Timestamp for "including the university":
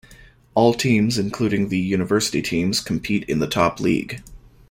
1.19-2.41